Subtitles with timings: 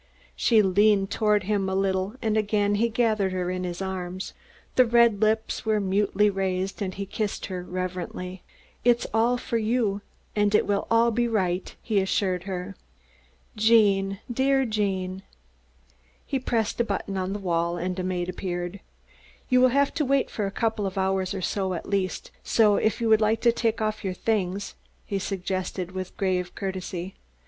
[0.35, 4.33] She leaned toward him a little and again he gathered her in his arms.
[4.73, 8.41] The red lips were mutely raised, and he kissed her reverently.
[8.83, 10.01] "It's all for you
[10.35, 12.75] and it will all be right," he assured her.
[13.55, 15.21] "Gene, dear Gene!"
[16.25, 18.79] He pressed a button on the wall and a maid appeared.
[19.49, 22.75] "You will have to wait for a couple of hours or so, at least, so
[22.77, 24.73] if you would like to take off your things?"
[25.05, 27.13] he suggested with grave courtesy.